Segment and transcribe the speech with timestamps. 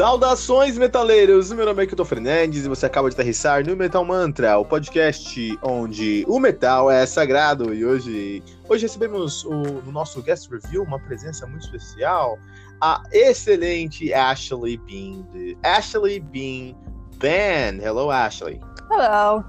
[0.00, 1.52] Saudações, metaleiros!
[1.52, 5.58] Meu nome é Kilton Fernandes e você acaba de aterrissar no Metal Mantra, o podcast
[5.62, 7.74] onde o metal é sagrado.
[7.74, 12.38] E hoje, hoje recebemos o, no nosso guest review uma presença muito especial,
[12.80, 15.22] a excelente Ashley Bean,
[15.62, 16.74] Ashley Bean
[17.18, 17.84] Band.
[17.84, 18.58] Hello, Ashley.
[18.90, 19.44] Hello.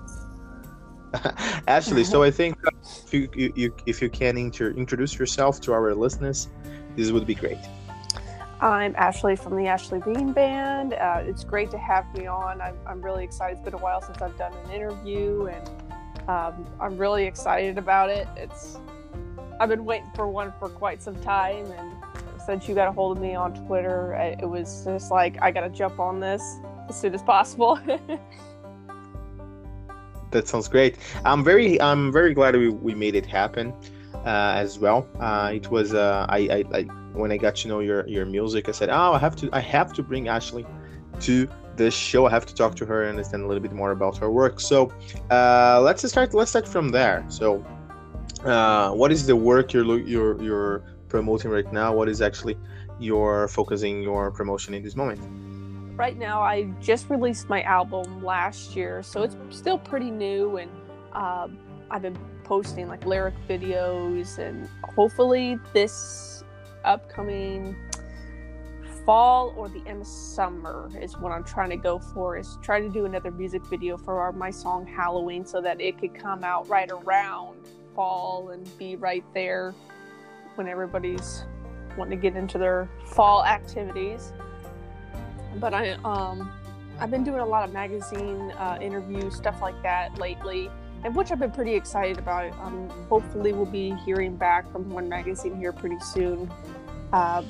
[1.66, 2.58] Ashley, so I think
[3.06, 6.50] if you, you, if you can inter introduce yourself to our listeners,
[6.98, 7.58] this would be great.
[8.62, 10.94] I'm Ashley from the Ashley Bean Band.
[10.94, 12.62] Uh, it's great to have me on.
[12.62, 13.58] I'm, I'm, really excited.
[13.58, 15.68] It's been a while since I've done an interview, and
[16.30, 18.28] um, I'm really excited about it.
[18.38, 18.78] It's
[19.60, 21.92] I've been waiting for one for quite some time, and
[22.46, 25.62] since you got a hold of me on Twitter, it was just like I got
[25.62, 26.44] to jump on this
[26.88, 27.80] as soon as possible.
[30.30, 30.98] that sounds great.
[31.26, 33.74] I'm very I'm very glad we, we made it happen
[34.24, 35.08] uh, as well.
[35.20, 38.70] Uh, it was uh, I, I, I when I got to know your your music,
[38.70, 40.66] I said, "Oh, I have to I have to bring Ashley
[41.22, 42.26] to this show.
[42.26, 44.60] I have to talk to her and understand a little bit more about her work."
[44.60, 44.92] So
[45.30, 46.34] uh, let's start.
[46.34, 47.26] Let's start from there.
[47.28, 47.66] So,
[48.46, 51.94] uh, what is the work you're you're you're promoting right now?
[51.94, 52.58] What is actually
[53.00, 55.20] your focusing your promotion in this moment?
[55.98, 60.72] Right now, I just released my album last year, so it's still pretty new, and
[61.12, 61.60] um,
[61.92, 66.31] I've been posting like lyric videos, and hopefully this
[66.86, 67.76] upcoming
[69.06, 72.80] fall or the end of summer is what I'm trying to go for is try
[72.80, 76.44] to do another music video for our my song Halloween so that it could come
[76.44, 79.74] out right around fall and be right there
[80.56, 81.46] when everybody's
[81.98, 84.32] wanting to get into their fall activities.
[85.60, 86.52] But I um
[87.00, 90.70] I've been doing a lot of magazine uh, interviews, stuff like that lately,
[91.04, 92.52] and which I've been pretty excited about.
[92.60, 96.52] Um, hopefully, we'll be hearing back from one magazine here pretty soon.
[97.12, 97.44] Uh,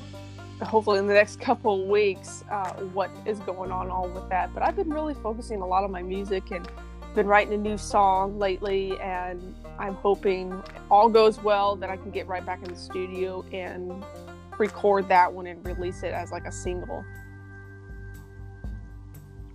[0.62, 4.54] hopefully, in the next couple weeks, uh, what is going on all with that.
[4.54, 6.68] But I've been really focusing a lot on my music and
[7.14, 12.12] been writing a new song lately, and I'm hoping all goes well that I can
[12.12, 14.04] get right back in the studio and
[14.58, 17.04] record that one and release it as like a single.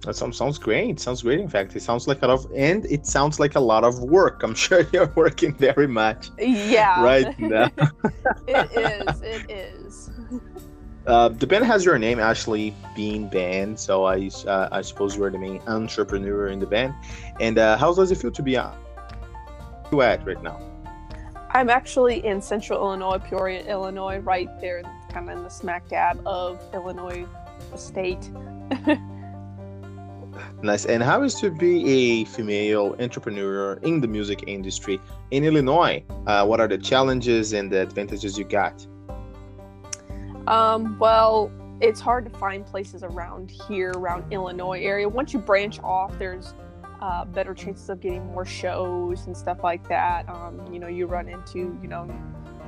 [0.06, 1.00] That sounds, sounds great.
[1.00, 1.40] Sounds great.
[1.40, 3.98] In fact, it sounds like a lot of, and it sounds like a lot of
[4.04, 4.44] work.
[4.44, 6.30] I'm sure you're working very much.
[6.38, 7.02] Yeah.
[7.02, 7.70] Right now.
[8.46, 9.22] it is.
[9.22, 10.10] It is.
[11.06, 13.78] Uh, the band has your name, Ashley Bean Band.
[13.78, 16.94] So I, uh, I suppose you're the main entrepreneur in the band.
[17.38, 18.76] And uh, how does it feel to be on?
[19.92, 20.60] You at right now?
[21.50, 26.20] I'm actually in Central Illinois, Peoria, Illinois, right there, kind of in the smack dab
[26.26, 27.24] of Illinois
[27.76, 28.28] State.
[30.62, 30.86] Nice.
[30.86, 36.02] And how is to be a female entrepreneur in the music industry in Illinois?
[36.26, 38.86] Uh, what are the challenges and the advantages you got?
[40.46, 45.08] Um, well, it's hard to find places around here, around Illinois area.
[45.08, 46.54] Once you branch off, there's
[47.02, 50.26] uh, better chances of getting more shows and stuff like that.
[50.28, 52.08] Um, you know, you run into, you know,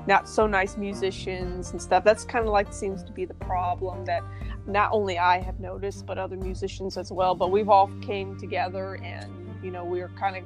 [0.07, 2.05] not so nice musicians and stuff.
[2.05, 4.23] That's kind of like seems to be the problem that
[4.69, 7.35] not only I have noticed, but other musicians as well.
[7.35, 9.33] But we've all came together, and
[9.63, 10.45] you know, we are kind of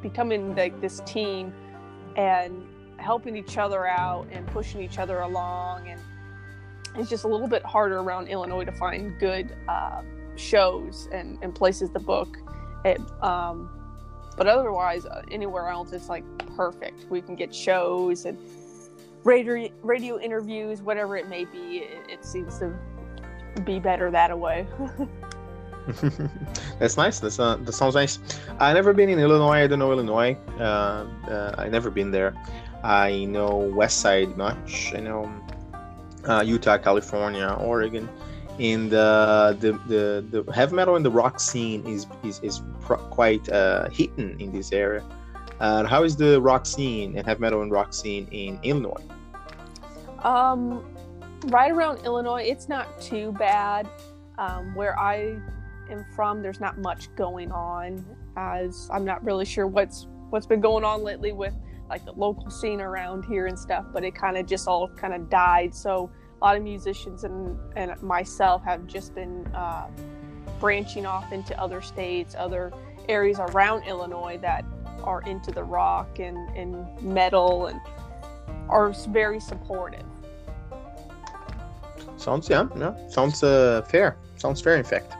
[0.00, 1.52] becoming like this team
[2.16, 2.64] and
[2.98, 5.88] helping each other out and pushing each other along.
[5.88, 6.00] And
[6.96, 10.02] it's just a little bit harder around Illinois to find good uh,
[10.36, 12.38] shows and, and places to book.
[12.84, 13.70] It, um,
[14.36, 16.24] but otherwise, uh, anywhere else, it's like
[16.56, 17.06] perfect.
[17.10, 18.38] We can get shows and
[19.24, 21.78] radio radio interviews, whatever it may be.
[21.78, 22.76] It, it seems to
[23.64, 24.66] be better that way.
[26.78, 27.20] That's nice.
[27.20, 28.18] That's uh, that sounds nice.
[28.58, 29.64] I never been in Illinois.
[29.64, 30.36] I don't know Illinois.
[30.58, 32.34] Uh, uh, I never been there.
[32.82, 34.92] I know West Side much.
[34.94, 35.30] I know
[36.28, 38.08] uh, Utah, California, Oregon.
[38.58, 43.04] And uh, the, the the heavy metal and the rock scene is is, is pro-
[43.08, 45.02] quite uh, hidden in this area.
[45.60, 49.02] And how is the rock scene and heavy metal and rock scene in Illinois?
[50.22, 50.84] Um,
[51.46, 53.88] right around Illinois, it's not too bad.
[54.36, 55.38] Um, where I
[55.90, 58.04] am from, there's not much going on,
[58.36, 61.54] as I'm not really sure what's what's been going on lately with
[61.88, 65.14] like the local scene around here and stuff, but it kind of just all kind
[65.14, 65.74] of died.
[65.74, 66.10] So
[66.40, 69.86] a lot of musicians and, and myself have just been uh,
[70.58, 72.72] branching off into other states, other
[73.08, 74.64] areas around Illinois that
[75.02, 77.80] are into the rock and, and metal and
[78.68, 80.06] are very supportive.
[82.24, 84.16] Sounds yeah, no, sounds uh, fair.
[84.36, 85.12] Sounds fair, in fact.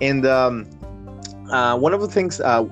[0.00, 0.66] And um,
[1.52, 2.62] uh, one of the things uh,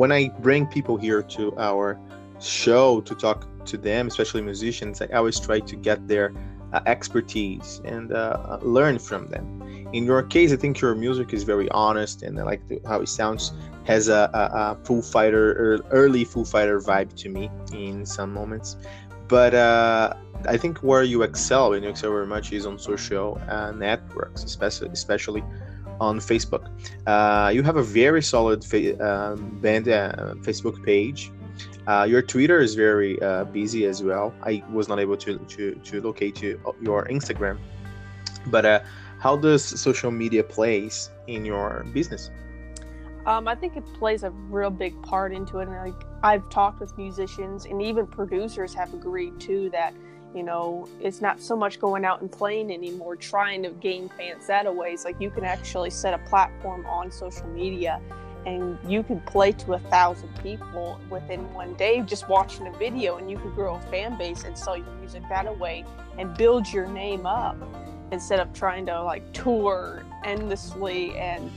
[0.00, 2.00] when I bring people here to our
[2.40, 6.32] show to talk to them, especially musicians, I always try to get their
[6.72, 9.46] uh, expertise and uh, learn from them.
[9.92, 13.02] In your case, I think your music is very honest, and I like the, how
[13.02, 13.52] it sounds.
[13.84, 18.76] Has a, a, a Foo Fighter, early Foo Fighter vibe to me in some moments.
[19.28, 20.14] But uh,
[20.46, 24.44] I think where you excel and you excel very much is on social uh, networks,
[24.44, 25.44] especially especially
[26.00, 26.68] on Facebook.
[27.06, 31.30] Uh, you have a very solid fa- um, band uh, Facebook page.
[31.86, 34.34] Uh, your Twitter is very uh, busy as well.
[34.42, 37.58] I was not able to to, to locate you, your Instagram,
[38.46, 38.80] but uh,
[39.18, 42.30] how does social media plays in your business?
[43.24, 45.68] Um, I think it plays a real big part into it.
[45.68, 49.94] And like I've talked with musicians and even producers have agreed too that
[50.34, 54.46] you know it's not so much going out and playing anymore, trying to gain fans
[54.46, 54.92] that way.
[54.92, 58.00] It's like you can actually set a platform on social media
[58.46, 63.16] and you can play to a thousand people within one day just watching a video
[63.16, 65.84] and you could grow a fan base and sell your music that way
[66.18, 67.56] and build your name up
[68.10, 71.50] instead of trying to like tour endlessly and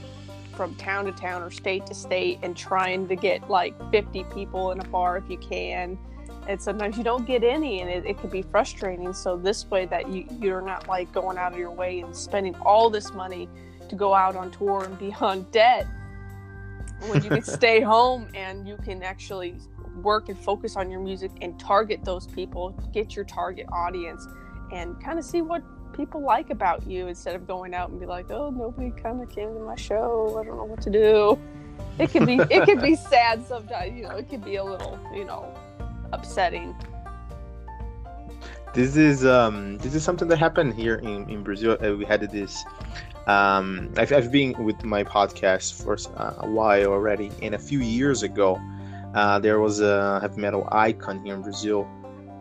[0.54, 4.70] from town to town or state to state and trying to get like 50 people
[4.70, 5.98] in a bar if you can
[6.48, 9.86] and sometimes you don't get any and it, it could be frustrating so this way
[9.86, 13.48] that you you're not like going out of your way and spending all this money
[13.88, 15.86] to go out on tour and be on debt
[17.08, 19.56] when you can stay home and you can actually
[20.02, 24.26] work and focus on your music and target those people, get your target audience,
[24.72, 25.62] and kind of see what
[25.92, 29.28] people like about you instead of going out and be like, oh, nobody kind of
[29.28, 30.38] came to my show.
[30.38, 31.38] I don't know what to do.
[31.98, 33.96] It can be it can be sad sometimes.
[33.96, 35.54] You know, it can be a little you know
[36.16, 36.74] upsetting.
[38.74, 41.72] This is um this is something that happened here in in Brazil.
[41.80, 42.64] Uh, we had this
[43.26, 47.80] um, I've, I've been with my podcast for uh, a while already, and a few
[47.80, 48.60] years ago,
[49.14, 51.88] uh, there was a heavy metal icon here in Brazil.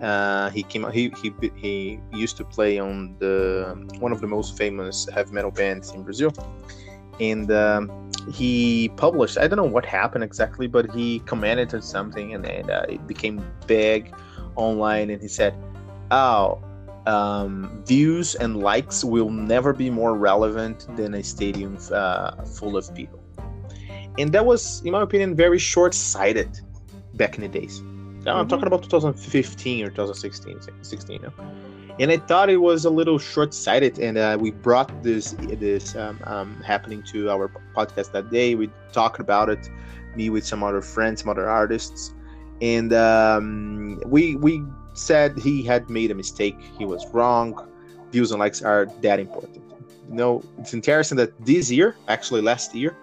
[0.01, 3.34] Uh, he came He, he he used to play on the
[4.00, 6.32] one of the most famous heavy metal bands in Brazil,
[7.19, 9.38] and um, he published.
[9.38, 13.05] I don't know what happened exactly, but he commented on something, and, and uh, it
[13.07, 14.13] became big
[14.55, 15.10] online.
[15.10, 15.55] And he said,
[16.12, 16.62] "Oh,
[17.05, 22.93] um, views and likes will never be more relevant than a stadium uh, full of
[22.95, 23.19] people.
[24.17, 26.60] And that was, in my opinion, very short sighted
[27.15, 27.81] back in the days.
[27.81, 28.29] Mm-hmm.
[28.29, 31.15] I'm talking about 2015 or 2016, 16.
[31.15, 31.34] You know?
[32.00, 34.00] And I thought it was a little short sighted.
[34.00, 38.56] And uh, we brought this this um, um, happening to our podcast that day.
[38.56, 39.70] We talked about it,
[40.16, 42.14] me with some other friends, some other artists.
[42.62, 44.62] And um, we we
[44.94, 47.70] said he had made a mistake, he was wrong.
[48.12, 49.62] Views and likes are that important.
[50.10, 52.96] You know, it's interesting that this year, actually last year,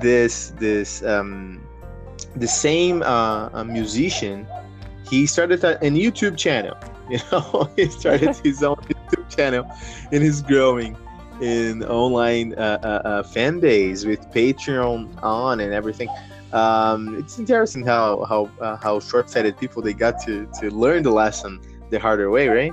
[0.00, 1.60] this this um,
[2.36, 4.46] the same uh, musician,
[5.08, 6.76] he started a, a YouTube channel.
[7.10, 9.64] You know, he started his own YouTube channel,
[10.12, 10.96] and he's growing
[11.40, 16.08] in online uh, uh, uh, fan days with Patreon on and everything
[16.52, 21.10] um, it's interesting how how uh, how short-sighted people they got to to learn the
[21.10, 21.60] lesson
[21.90, 22.72] the harder way, right?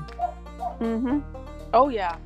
[0.80, 1.24] Mhm.
[1.74, 2.18] Oh yeah,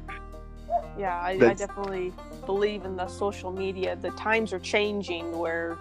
[0.98, 1.20] yeah.
[1.20, 2.14] I, I definitely
[2.46, 3.96] believe in the social media.
[3.96, 5.78] The times are changing where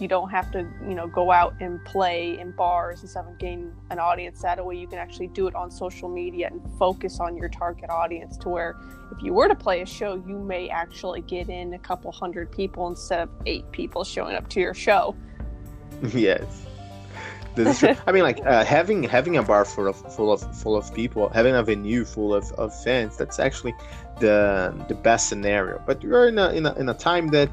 [0.00, 3.38] you don't have to you know go out and play in bars and stuff and
[3.38, 7.20] gain an audience that way you can actually do it on social media and focus
[7.20, 8.76] on your target audience to where
[9.10, 12.50] if you were to play a show you may actually get in a couple hundred
[12.50, 15.14] people instead of eight people showing up to your show
[16.14, 16.64] yes
[18.06, 21.28] I mean, like uh, having having a bar full of full of full of people,
[21.30, 23.16] having a venue full of, of fans.
[23.16, 23.74] That's actually
[24.20, 25.82] the the best scenario.
[25.84, 27.48] But we're in a in a, in a time that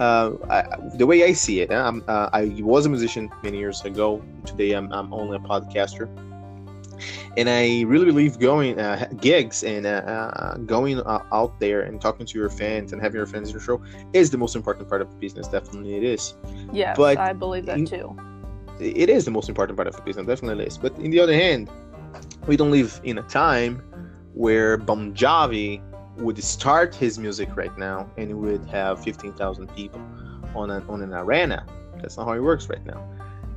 [0.00, 0.64] uh, I,
[0.94, 4.22] the way I see it, uh, i was a musician many years ago.
[4.46, 6.08] Today, I'm, I'm only a podcaster,
[7.36, 12.24] and I really believe going uh, gigs and uh, uh, going out there and talking
[12.24, 13.82] to your fans and having your fans in your show
[14.14, 15.46] is the most important part of the business.
[15.48, 16.34] Definitely, it is.
[16.72, 18.16] Yeah, but I believe that too.
[18.80, 20.26] It is the most important part of the business.
[20.26, 20.78] Definitely is.
[20.78, 21.68] But in the other hand,
[22.46, 23.82] we don't live in a time
[24.32, 25.82] where Bon Jovi
[26.20, 30.00] would start his music right now and he would have 15,000 people
[30.54, 31.64] on an, on an arena.
[32.00, 33.02] That's not how it works right now.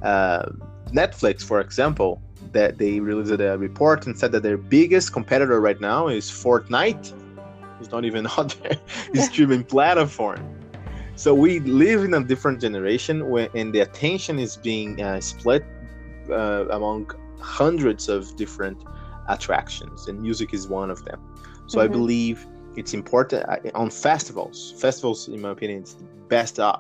[0.02, 0.46] Uh,
[0.92, 5.80] Netflix, for example, that they released a report and said that their biggest competitor right
[5.80, 7.14] now is Fortnite.
[7.80, 10.42] It's not even on their streaming platform.
[11.16, 15.64] So we live in a different generation where, and the attention is being uh, split
[16.30, 18.84] uh, among hundreds of different
[19.28, 21.20] attractions, and music is one of them.
[21.68, 21.92] So I Mhm.
[21.92, 24.74] believe it's important uh, on festivals.
[24.78, 26.76] Festivals, in my opinion, it's the best uh,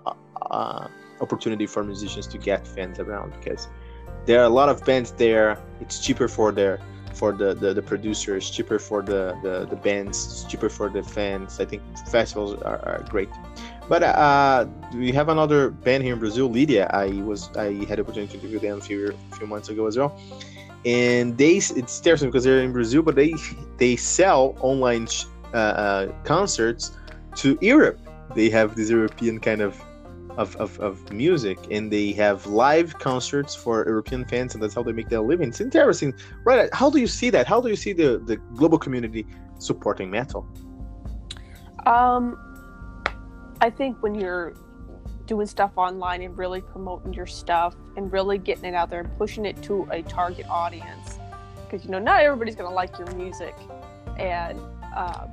[0.52, 0.88] uh,
[1.22, 3.68] opportunity for musicians to get fans around because
[4.26, 5.62] there are a lot of bands there.
[5.82, 6.80] It's cheaper for their
[7.14, 11.60] for the, the, the producers, cheaper for the, the, the bands, cheaper for the fans.
[11.60, 13.30] I think festivals are, are great.
[13.88, 16.90] But uh, we have another band here in Brazil, Lydia.
[16.92, 19.98] I was I had the opportunity to interview them a few few months ago as
[19.98, 20.18] well,
[20.86, 23.34] and they it's interesting because they're in Brazil, but they
[23.78, 25.08] they sell online
[25.54, 26.92] uh, uh, concerts
[27.36, 28.00] to Europe.
[28.36, 29.82] They have this European kind of
[30.38, 34.82] of, of, of music and they have live concerts for European fans and that's how
[34.82, 35.50] they make their living.
[35.50, 36.14] It's interesting.
[36.44, 36.74] Right.
[36.74, 37.46] How do you see that?
[37.46, 39.28] How do you see the, the global community
[39.60, 40.48] supporting metal?
[41.86, 42.40] Um,
[43.62, 44.56] I think when you're
[45.26, 49.18] doing stuff online and really promoting your stuff and really getting it out there and
[49.18, 51.20] pushing it to a target audience,
[51.66, 53.56] because you know not everybody's gonna like your music,
[54.18, 54.60] and
[54.96, 55.28] uh,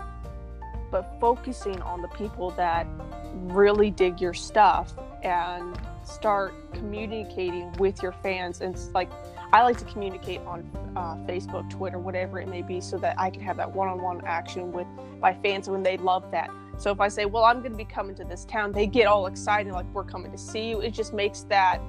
[0.90, 2.86] but focusing on the people that
[3.34, 4.92] really dig your stuff
[5.22, 9.10] and start communicating with your fans and like
[9.52, 10.60] I like to communicate on
[10.96, 14.70] uh, Facebook, Twitter, whatever it may be, so that I can have that one-on-one action
[14.70, 14.86] with
[15.20, 16.50] my fans when they love that.
[16.78, 19.06] So if I say, "Well, I'm going to be coming to this town," they get
[19.06, 20.80] all excited, like we're coming to see you.
[20.80, 21.80] It just makes that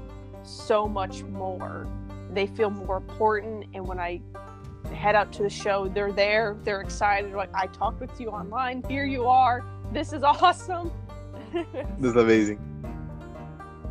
[0.42, 1.88] so much more.
[2.32, 4.22] They feel more important, and when I
[5.02, 7.34] head out to the show, they're there, they're excited.
[7.34, 9.66] Like I talked with you online, here you are.
[9.92, 10.92] This is awesome.
[12.00, 12.60] This is amazing.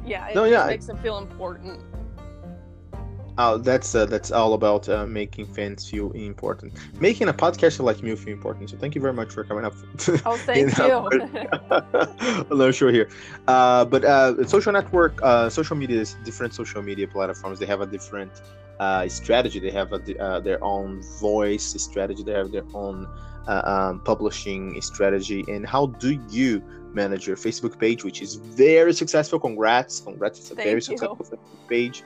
[0.07, 1.83] yeah, it No, yeah, I- makes them feel important.
[3.39, 6.75] Oh, that's uh, that's all about uh, making fans feel important.
[7.01, 8.69] Making a podcaster like me feel important.
[8.69, 9.73] So thank you very much for coming up.
[10.27, 10.93] Oh, thank you.
[12.67, 13.09] on show here.
[13.49, 17.59] Uh, but uh, social network, uh, social media, is different social media platforms.
[17.59, 18.33] They have a different
[18.81, 19.61] uh, strategy.
[19.61, 22.23] They have a, uh, their own voice strategy.
[22.23, 23.07] They have their own
[23.47, 25.45] uh, um, publishing strategy.
[25.49, 26.63] And how do you
[26.93, 29.39] manage your Facebook page, which is very successful?
[29.39, 30.01] Congrats!
[30.01, 30.39] Congrats!
[30.41, 30.81] It's a Thank very you.
[30.81, 32.03] successful Facebook page.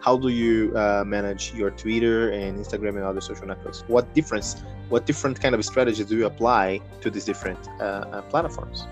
[0.00, 3.80] How do you uh, manage your Twitter and Instagram and other social networks?
[3.88, 4.62] What difference?
[4.90, 8.86] What different kind of strategies do you apply to these different uh, uh, platforms?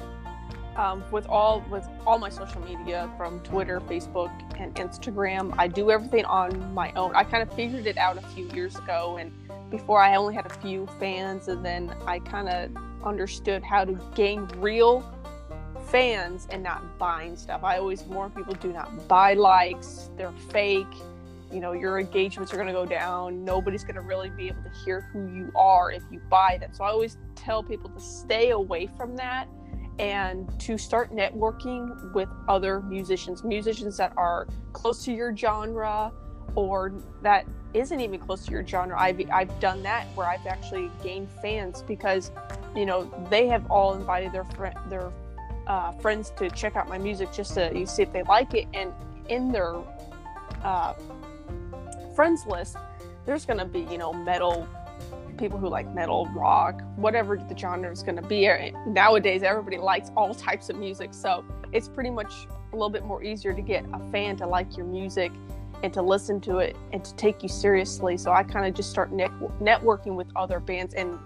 [0.76, 5.54] Um, with all with all my social media from Twitter, Facebook, and Instagram.
[5.58, 7.14] I do everything on my own.
[7.14, 9.32] I kind of figured it out a few years ago, and
[9.70, 12.70] before I only had a few fans, and then I kind of
[13.04, 15.04] understood how to gain real
[15.86, 17.64] fans and not buying stuff.
[17.64, 20.86] I always warn people: do not buy likes; they're fake.
[21.52, 23.44] You know, your engagements are going to go down.
[23.44, 26.70] Nobody's going to really be able to hear who you are if you buy them.
[26.74, 29.46] So I always tell people to stay away from that
[29.98, 36.12] and to start networking with other musicians, musicians that are close to your genre
[36.54, 38.98] or that isn't even close to your genre.
[38.98, 42.30] I've, I've done that where I've actually gained fans because,
[42.74, 44.46] you know, they have all invited their
[44.88, 45.12] their
[45.66, 48.66] uh, friends to check out my music just to you see if they like it.
[48.72, 48.92] And
[49.28, 49.76] in their
[50.62, 50.94] uh,
[52.14, 52.76] friends list,
[53.24, 54.66] there's going to be, you know, metal
[55.36, 58.46] people who like metal, rock, whatever the genre is going to be.
[58.46, 63.04] Eh, nowadays, everybody likes all types of music, so it's pretty much a little bit
[63.04, 65.32] more easier to get a fan to like your music
[65.82, 68.16] and to listen to it and to take you seriously.
[68.16, 71.18] So I kind of just start net- networking with other bands and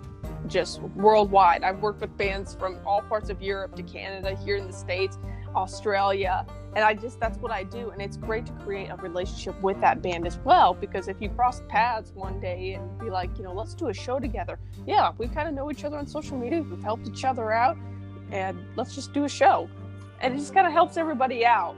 [0.46, 1.62] just worldwide.
[1.62, 5.18] I've worked with bands from all parts of Europe to Canada, here in the States,
[5.54, 7.90] Australia, and I just that's what I do.
[7.90, 11.28] And it's great to create a relationship with that band as well because if you
[11.30, 14.58] cross paths one day and be like, you know, let's do a show together.
[14.86, 17.76] Yeah, we kind of know each other on social media, we've helped each other out,
[18.30, 19.68] and let's just do a show.
[20.20, 21.74] And it just kind of helps everybody out.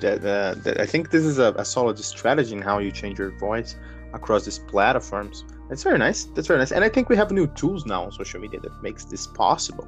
[0.00, 3.76] That I think this is a, a solid strategy in how you change your voice
[4.12, 5.44] across these platforms.
[5.68, 6.24] That's very nice.
[6.34, 6.72] That's very nice.
[6.72, 9.86] And I think we have new tools now on social media that makes this possible.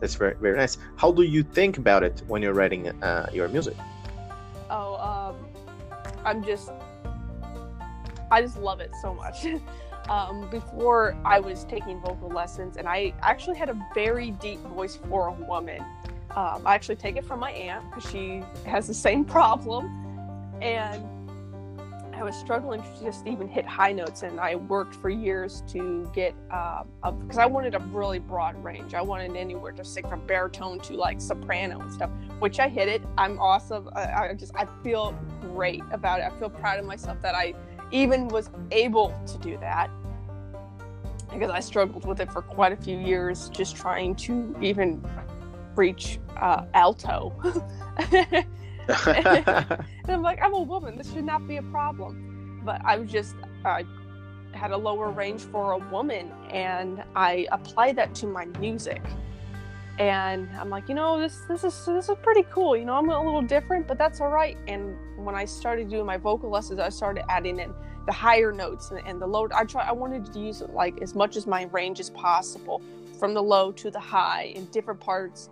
[0.01, 0.77] That's very very nice.
[0.97, 3.77] How do you think about it when you're writing uh, your music?
[4.69, 5.35] Oh, um,
[6.25, 6.71] I'm just,
[8.31, 9.45] I just love it so much.
[10.09, 14.97] um, before I was taking vocal lessons, and I actually had a very deep voice
[15.07, 15.83] for a woman.
[16.35, 19.85] Um, I actually take it from my aunt because she has the same problem,
[20.61, 21.03] and
[22.21, 26.07] I was struggling to just even hit high notes, and I worked for years to
[26.13, 28.93] get because uh, I wanted a really broad range.
[28.93, 32.88] I wanted anywhere to sing from baritone to like soprano and stuff, which I hit
[32.88, 33.01] it.
[33.17, 33.89] I'm awesome.
[33.95, 36.31] I, I just I feel great about it.
[36.31, 37.55] I feel proud of myself that I
[37.89, 39.89] even was able to do that
[41.34, 45.03] because I struggled with it for quite a few years, just trying to even
[45.75, 47.34] reach uh, alto.
[49.08, 50.97] and I'm like, I'm a woman.
[50.97, 52.62] This should not be a problem.
[52.63, 53.86] But I was just, I
[54.54, 59.01] had a lower range for a woman, and I applied that to my music.
[59.99, 62.75] And I'm like, you know, this this is this is pretty cool.
[62.75, 64.58] You know, I'm a little different, but that's all right.
[64.67, 67.73] And when I started doing my vocal lessons, I started adding in
[68.06, 69.47] the higher notes and, and the low.
[69.54, 69.84] I try.
[69.88, 72.82] I wanted to use like as much as my range as possible,
[73.19, 75.49] from the low to the high in different parts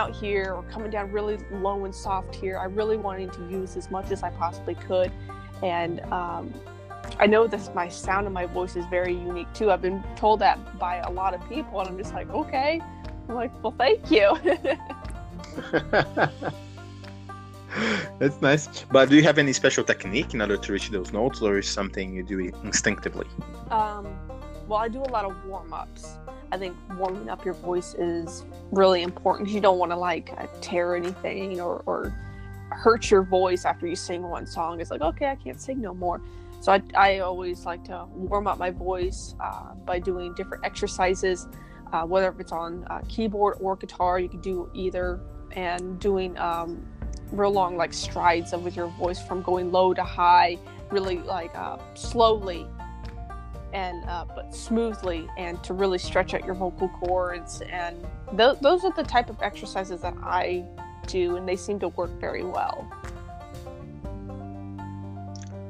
[0.00, 2.58] out here or coming down really low and soft here.
[2.58, 5.12] I really wanted to use as much as I possibly could.
[5.62, 6.54] And um,
[7.18, 9.70] I know that my sound and my voice is very unique too.
[9.70, 12.80] I've been told that by a lot of people, and I'm just like, okay.
[13.28, 14.26] I'm like, well, thank you.
[18.18, 18.84] That's nice.
[18.90, 21.68] But do you have any special technique in order to reach those notes, or is
[21.68, 23.26] something you do instinctively?
[23.70, 24.08] Um,
[24.66, 26.16] well, I do a lot of warm ups.
[26.52, 30.46] I think warming up your voice is really important you don't want to like uh,
[30.60, 32.14] tear anything or, or
[32.70, 34.80] hurt your voice after you sing one song.
[34.80, 36.20] It's like, okay, I can't sing no more.
[36.60, 41.48] So I, I always like to warm up my voice uh, by doing different exercises,
[41.92, 44.18] uh, whether it's on uh, keyboard or guitar.
[44.18, 45.20] You can do either,
[45.52, 46.86] and doing um,
[47.32, 50.58] real long like strides of with your voice from going low to high,
[50.90, 52.66] really like uh, slowly
[53.72, 57.96] and uh, but smoothly and to really stretch out your vocal cords and
[58.36, 60.64] th- those are the type of exercises that i
[61.06, 62.90] do and they seem to work very well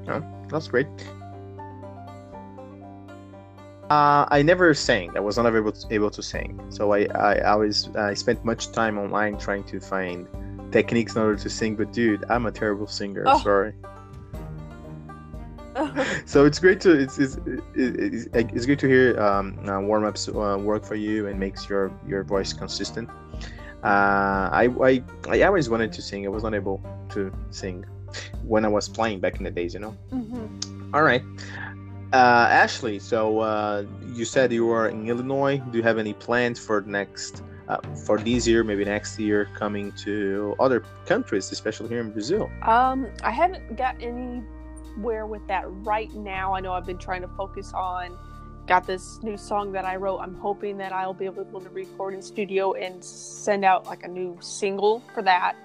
[0.08, 0.86] oh, that's great
[3.90, 5.16] uh, I never sang.
[5.16, 6.60] I was not able to, able to sing.
[6.68, 10.28] So I, I, always I spent much time online trying to find
[10.70, 11.74] techniques in order to sing.
[11.74, 13.24] But dude, I'm a terrible singer.
[13.26, 13.40] Oh.
[13.40, 13.72] Sorry.
[16.26, 17.38] so it's great to it's it's,
[17.74, 21.68] it's, it's great to hear um, uh, warm ups uh, work for you and makes
[21.68, 23.08] your your voice consistent.
[23.82, 26.26] Uh, I, I I always wanted to sing.
[26.26, 27.84] I was not able to sing
[28.44, 29.74] when I was playing back in the days.
[29.74, 29.96] You know.
[30.12, 30.94] Mm-hmm.
[30.94, 31.22] All right,
[32.12, 32.98] uh, Ashley.
[32.98, 35.58] So uh, you said you are in Illinois.
[35.70, 37.42] Do you have any plans for next?
[37.68, 42.50] Uh, for this year, maybe next year, coming to other countries, especially here in Brazil?
[42.62, 44.42] Um, I haven't got any
[44.98, 46.54] where with that right now.
[46.54, 48.16] I know I've been trying to focus on
[48.66, 50.18] got this new song that I wrote.
[50.18, 54.08] I'm hoping that I'll be able to record in studio and send out like a
[54.08, 55.56] new single for that.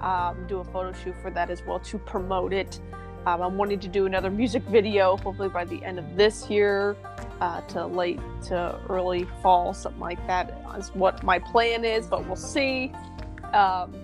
[0.00, 2.80] Um, do a photo shoot for that as well to promote it.
[3.26, 6.96] Um, I'm wanting to do another music video, hopefully by the end of this year,
[7.40, 12.06] uh, to late to early fall, something like that is what my plan is.
[12.06, 12.92] But we'll see.
[13.52, 13.94] Um,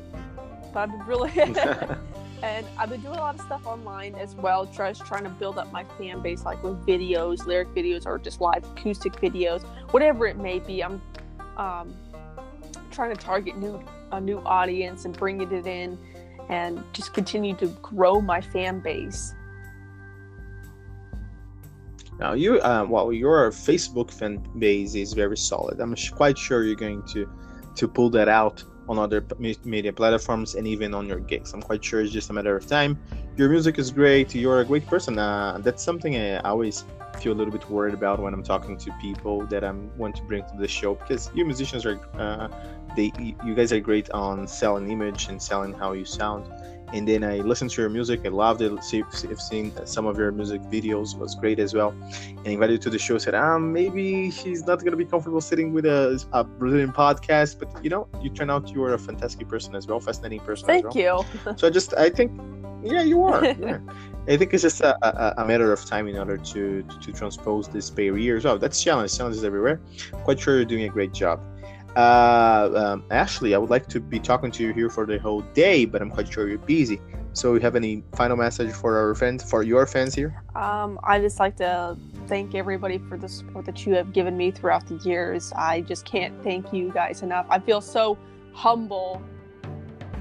[0.72, 1.30] but I'm really
[2.42, 5.58] and I've been doing a lot of stuff online as well, just trying to build
[5.58, 10.26] up my fan base, like with videos, lyric videos, or just live acoustic videos, whatever
[10.26, 10.82] it may be.
[10.82, 11.00] I'm
[11.56, 11.94] um,
[12.90, 15.98] trying to target new a new audience and bringing it in,
[16.48, 19.34] and just continue to grow my fan base.
[22.18, 25.80] Now you, uh, well, your Facebook fan base is very solid.
[25.80, 27.30] I'm quite sure you're going to
[27.76, 29.24] to pull that out on other
[29.64, 31.54] media platforms and even on your gigs.
[31.54, 32.98] I'm quite sure it's just a matter of time.
[33.36, 34.34] Your music is great.
[34.34, 35.16] You're a great person.
[35.16, 36.84] Uh, that's something I always
[37.20, 40.22] feel a little bit worried about when I'm talking to people that I'm want to
[40.22, 42.48] bring to the show because you musicians are, uh,
[42.96, 43.12] they,
[43.46, 46.50] you guys are great on selling image and selling how you sound
[46.92, 48.20] and then I listened to your music.
[48.24, 48.82] I loved it.
[48.84, 51.94] See, I've seen some of your music videos was great as well.
[52.38, 53.18] And invited to the show.
[53.18, 57.84] Said, ah, maybe she's not gonna be comfortable sitting with a, a Brazilian podcast, but
[57.84, 60.66] you know, you turn out you are a fantastic person as well, fascinating person.
[60.66, 61.26] Thank well.
[61.44, 61.54] you.
[61.56, 62.32] so I just, I think,
[62.82, 63.44] yeah, you are.
[63.60, 63.78] Yeah.
[64.28, 67.12] I think it's just a, a, a, matter of time in order to, to, to
[67.12, 68.58] transpose this barrier as well.
[68.58, 69.16] that's challenge.
[69.16, 69.80] Challenges everywhere.
[70.24, 71.40] Quite sure you're doing a great job.
[71.96, 75.40] Uh, um, Ashley, I would like to be talking to you here for the whole
[75.54, 77.00] day, but I'm quite sure you're busy.
[77.32, 80.42] So, you have any final message for our fans, for your fans here?
[80.54, 84.50] Um, I just like to thank everybody for the support that you have given me
[84.50, 85.52] throughout the years.
[85.56, 87.46] I just can't thank you guys enough.
[87.48, 88.18] I feel so
[88.52, 89.22] humble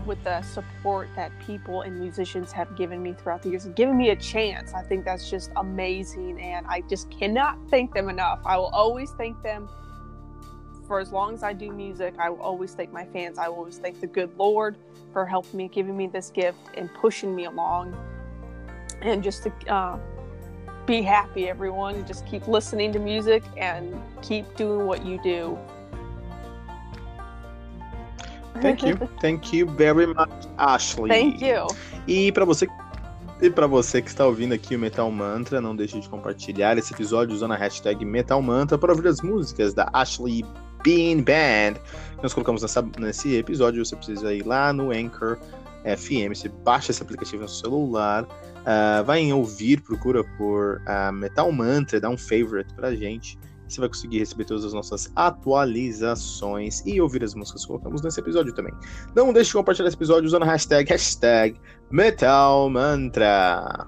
[0.06, 3.96] with the support that people and musicians have given me throughout the years and given
[3.96, 4.74] me a chance.
[4.74, 8.40] I think that's just amazing, and I just cannot thank them enough.
[8.46, 9.70] I will always thank them
[10.90, 12.16] for as long as I do music.
[12.20, 13.38] I will always thank my fans.
[13.38, 14.76] I will always thank the good Lord
[15.14, 17.96] for helping me, giving me this gift, and pushing me along.
[19.02, 20.00] And just to uh,
[20.88, 22.06] be happy, everyone.
[22.08, 25.58] Just keep listening to music and keep doing what you do.
[28.60, 28.96] Thank you.
[29.22, 31.10] Thank you very much, Ashley.
[31.10, 31.68] Thank you.
[32.08, 32.68] E para você
[33.42, 36.94] e para você que está ouvindo aqui o Metal Mantra, não deixe de compartilhar esse
[36.94, 40.44] episódio usando a hashtag Metal Mantra para ouvir as músicas da Ashley
[40.84, 41.80] Bean Band
[42.20, 43.84] que nós colocamos nessa, nesse episódio.
[43.84, 45.38] Você precisa ir lá no Anchor
[45.84, 51.12] FM, você baixa esse aplicativo no seu celular, uh, vai em ouvir, procura por uh,
[51.14, 53.40] Metal Mantra, dá um favorite pra gente
[53.70, 58.20] você vai conseguir receber todas as nossas atualizações e ouvir as músicas que colocamos nesse
[58.20, 58.74] episódio também.
[59.16, 61.60] Não deixe de compartilhar esse episódio usando a hashtag, hashtag
[61.92, 63.88] Metal Mantra.